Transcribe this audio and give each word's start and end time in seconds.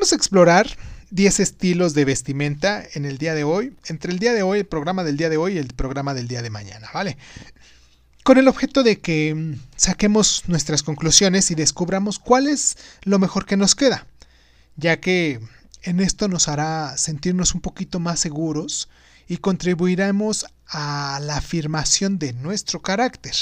Vamos 0.00 0.12
a 0.12 0.16
explorar 0.16 0.66
10 1.10 1.40
estilos 1.40 1.92
de 1.92 2.06
vestimenta 2.06 2.82
en 2.94 3.04
el 3.04 3.18
día 3.18 3.34
de 3.34 3.44
hoy, 3.44 3.76
entre 3.84 4.10
el 4.10 4.18
día 4.18 4.32
de 4.32 4.42
hoy, 4.42 4.60
el 4.60 4.66
programa 4.66 5.04
del 5.04 5.18
día 5.18 5.28
de 5.28 5.36
hoy 5.36 5.56
y 5.56 5.58
el 5.58 5.74
programa 5.74 6.14
del 6.14 6.26
día 6.26 6.40
de 6.40 6.48
mañana, 6.48 6.88
¿vale? 6.94 7.18
Con 8.24 8.38
el 8.38 8.48
objeto 8.48 8.82
de 8.82 8.98
que 8.98 9.34
mm, 9.34 9.60
saquemos 9.76 10.44
nuestras 10.46 10.82
conclusiones 10.82 11.50
y 11.50 11.54
descubramos 11.54 12.18
cuál 12.18 12.48
es 12.48 12.78
lo 13.02 13.18
mejor 13.18 13.44
que 13.44 13.58
nos 13.58 13.74
queda, 13.74 14.06
ya 14.76 15.00
que 15.00 15.38
en 15.82 16.00
esto 16.00 16.28
nos 16.28 16.48
hará 16.48 16.96
sentirnos 16.96 17.54
un 17.54 17.60
poquito 17.60 18.00
más 18.00 18.20
seguros 18.20 18.88
y 19.28 19.36
contribuiremos 19.36 20.46
a 20.66 21.20
la 21.22 21.36
afirmación 21.36 22.18
de 22.18 22.32
nuestro 22.32 22.80
carácter. 22.80 23.34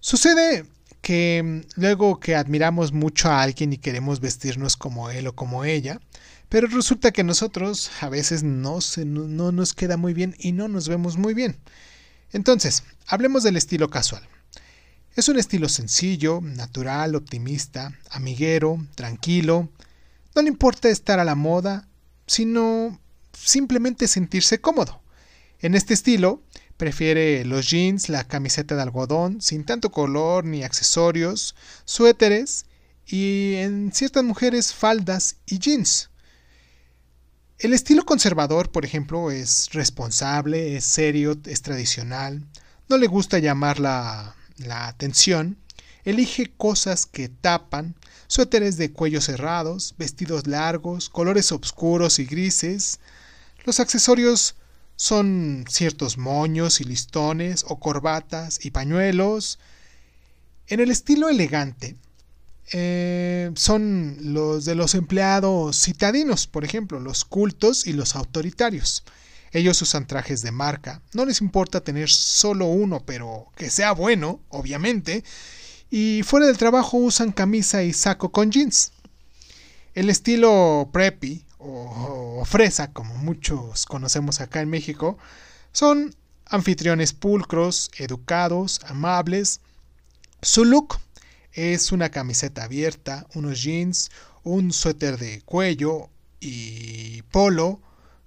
Sucede 0.00 0.66
que 1.08 1.42
mm, 1.42 1.80
luego 1.80 2.20
que 2.20 2.36
admiramos 2.36 2.92
mucho 2.92 3.30
a 3.30 3.40
alguien 3.40 3.72
y 3.72 3.78
queremos 3.78 4.20
vestirnos 4.20 4.76
como 4.76 5.08
él 5.08 5.26
o 5.26 5.34
como 5.34 5.64
ella, 5.64 6.02
pero 6.50 6.66
resulta 6.66 7.12
que 7.12 7.24
nosotros 7.24 7.90
a 8.02 8.10
veces 8.10 8.42
no, 8.42 8.78
no 9.06 9.50
nos 9.50 9.72
queda 9.72 9.96
muy 9.96 10.12
bien 10.12 10.34
y 10.38 10.52
no 10.52 10.68
nos 10.68 10.86
vemos 10.86 11.16
muy 11.16 11.32
bien. 11.32 11.56
Entonces, 12.30 12.84
hablemos 13.06 13.42
del 13.42 13.56
estilo 13.56 13.88
casual. 13.88 14.28
Es 15.16 15.30
un 15.30 15.38
estilo 15.38 15.70
sencillo, 15.70 16.42
natural, 16.42 17.14
optimista, 17.14 17.98
amiguero, 18.10 18.86
tranquilo. 18.94 19.70
No 20.34 20.42
le 20.42 20.48
importa 20.48 20.90
estar 20.90 21.18
a 21.18 21.24
la 21.24 21.34
moda, 21.34 21.88
sino 22.26 23.00
simplemente 23.32 24.08
sentirse 24.08 24.60
cómodo. 24.60 25.00
En 25.60 25.74
este 25.74 25.94
estilo, 25.94 26.42
Prefiere 26.78 27.44
los 27.44 27.68
jeans, 27.68 28.08
la 28.08 28.24
camiseta 28.24 28.76
de 28.76 28.82
algodón, 28.82 29.42
sin 29.42 29.64
tanto 29.64 29.90
color 29.90 30.44
ni 30.44 30.62
accesorios, 30.62 31.54
suéteres 31.84 32.66
y 33.04 33.56
en 33.56 33.92
ciertas 33.92 34.22
mujeres 34.22 34.72
faldas 34.72 35.36
y 35.44 35.58
jeans. 35.58 36.10
El 37.58 37.74
estilo 37.74 38.04
conservador, 38.04 38.70
por 38.70 38.84
ejemplo, 38.84 39.32
es 39.32 39.70
responsable, 39.72 40.76
es 40.76 40.84
serio, 40.84 41.36
es 41.44 41.62
tradicional, 41.62 42.46
no 42.88 42.96
le 42.96 43.08
gusta 43.08 43.40
llamar 43.40 43.80
la, 43.80 44.36
la 44.58 44.86
atención, 44.86 45.58
elige 46.04 46.52
cosas 46.56 47.06
que 47.06 47.28
tapan, 47.28 47.96
suéteres 48.28 48.76
de 48.76 48.92
cuello 48.92 49.20
cerrados, 49.20 49.96
vestidos 49.98 50.46
largos, 50.46 51.08
colores 51.08 51.50
oscuros 51.50 52.20
y 52.20 52.24
grises. 52.24 53.00
Los 53.64 53.80
accesorios 53.80 54.54
son 54.98 55.64
ciertos 55.68 56.18
moños 56.18 56.80
y 56.80 56.84
listones 56.84 57.64
o 57.68 57.78
corbatas 57.78 58.64
y 58.64 58.72
pañuelos. 58.72 59.60
En 60.66 60.80
el 60.80 60.90
estilo 60.90 61.28
elegante 61.28 61.94
eh, 62.72 63.52
son 63.54 64.16
los 64.20 64.64
de 64.64 64.74
los 64.74 64.96
empleados 64.96 65.80
citadinos, 65.80 66.48
por 66.48 66.64
ejemplo, 66.64 66.98
los 66.98 67.24
cultos 67.24 67.86
y 67.86 67.92
los 67.92 68.16
autoritarios. 68.16 69.04
Ellos 69.52 69.80
usan 69.80 70.08
trajes 70.08 70.42
de 70.42 70.50
marca, 70.50 71.00
no 71.14 71.24
les 71.24 71.40
importa 71.42 71.80
tener 71.80 72.10
solo 72.10 72.66
uno, 72.66 73.04
pero 73.06 73.46
que 73.56 73.70
sea 73.70 73.92
bueno, 73.92 74.40
obviamente, 74.48 75.22
y 75.90 76.22
fuera 76.24 76.48
del 76.48 76.58
trabajo 76.58 76.96
usan 76.96 77.30
camisa 77.30 77.84
y 77.84 77.92
saco 77.92 78.32
con 78.32 78.50
jeans. 78.50 78.90
El 79.94 80.10
estilo 80.10 80.90
preppy 80.92 81.44
fresa, 82.44 82.92
como 82.92 83.14
muchos 83.14 83.86
conocemos 83.86 84.40
acá 84.40 84.60
en 84.60 84.70
México, 84.70 85.18
son 85.72 86.14
anfitriones 86.46 87.12
pulcros, 87.12 87.90
educados, 87.98 88.80
amables. 88.86 89.60
Su 90.42 90.64
look 90.64 90.98
es 91.52 91.92
una 91.92 92.10
camiseta 92.10 92.64
abierta, 92.64 93.26
unos 93.34 93.62
jeans, 93.62 94.10
un 94.44 94.72
suéter 94.72 95.18
de 95.18 95.42
cuello 95.42 96.08
y 96.40 97.22
polo. 97.22 97.80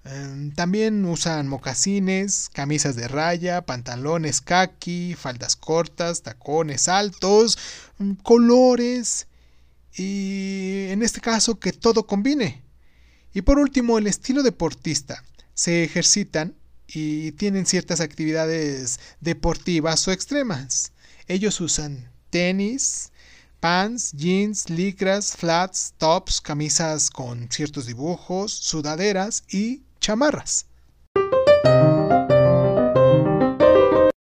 Em, 0.04 0.52
también 0.52 1.04
usan 1.04 1.46
mocasines, 1.46 2.48
camisas 2.52 2.96
de 2.96 3.06
raya, 3.08 3.62
pantalones 3.62 4.40
khaki, 4.40 5.14
faldas 5.14 5.54
cortas, 5.56 6.22
tacones 6.22 6.88
altos, 6.88 7.56
mm, 7.98 8.14
colores 8.22 9.28
y 9.94 10.86
en 10.90 11.02
este 11.02 11.20
caso 11.20 11.58
que 11.58 11.72
todo 11.72 12.06
combine. 12.06 12.62
Y 13.34 13.42
por 13.42 13.58
último, 13.58 13.98
el 13.98 14.06
estilo 14.06 14.42
deportista. 14.42 15.22
Se 15.54 15.84
ejercitan 15.84 16.54
y 16.86 17.32
tienen 17.32 17.66
ciertas 17.66 18.00
actividades 18.00 19.00
deportivas 19.20 20.06
o 20.08 20.12
extremas. 20.12 20.92
Ellos 21.28 21.60
usan 21.60 22.10
tenis, 22.30 23.10
pants, 23.60 24.12
jeans, 24.12 24.68
licras, 24.68 25.36
flats, 25.36 25.94
tops, 25.98 26.40
camisas 26.40 27.10
con 27.10 27.48
ciertos 27.50 27.86
dibujos, 27.86 28.52
sudaderas 28.52 29.44
y 29.48 29.82
chamarras. 30.00 30.66